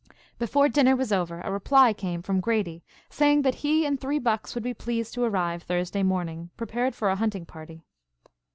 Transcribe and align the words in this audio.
Before 0.39 0.67
dinner 0.67 0.95
was 0.95 1.11
over 1.13 1.41
a 1.41 1.51
reply 1.51 1.93
came 1.93 2.23
from 2.23 2.39
Grady 2.39 2.83
saying 3.11 3.43
that 3.43 3.53
he 3.61 3.85
and 3.85 4.01
three 4.01 4.17
bucks 4.17 4.55
would 4.55 4.63
be 4.63 4.73
pleased 4.73 5.13
to 5.13 5.23
arrive 5.23 5.61
Thursday 5.61 6.01
morning 6.01 6.49
prepared 6.57 6.95
for 6.95 7.11
a 7.11 7.15
hunting 7.17 7.45
party. 7.45 7.83